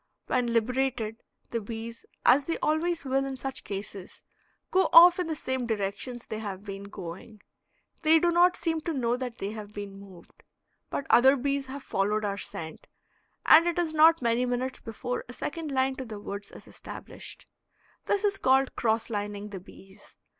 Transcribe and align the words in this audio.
When 0.25 0.47
liberated, 0.47 1.17
the 1.51 1.61
bees, 1.61 2.07
as 2.25 2.45
they 2.45 2.57
always 2.57 3.05
will 3.05 3.23
in 3.23 3.35
such 3.37 3.63
cases, 3.63 4.23
go 4.71 4.89
off 4.91 5.19
in 5.19 5.27
the 5.27 5.35
same 5.35 5.67
directions 5.67 6.25
they 6.25 6.39
have 6.39 6.65
been 6.65 6.85
going; 6.85 7.43
they 8.01 8.17
do 8.17 8.31
not 8.31 8.57
seem 8.57 8.81
to 8.81 8.93
know 8.93 9.15
that 9.15 9.37
they 9.37 9.51
have 9.51 9.73
been 9.73 9.99
moved. 9.99 10.41
But 10.89 11.05
other 11.11 11.35
bees 11.37 11.67
have 11.67 11.83
followed 11.83 12.25
our 12.25 12.39
scent, 12.39 12.87
and 13.45 13.67
it 13.67 13.77
is 13.77 13.93
not 13.93 14.23
many 14.23 14.43
minutes 14.43 14.79
before 14.79 15.23
a 15.29 15.33
second 15.33 15.71
line 15.71 15.95
to 15.97 16.05
the 16.05 16.19
woods 16.19 16.51
is 16.51 16.67
established. 16.67 17.45
This 18.07 18.23
is 18.23 18.39
called 18.39 18.75
cross 18.75 19.07
lining 19.11 19.49
the 19.49 19.59
bees. 19.59 20.17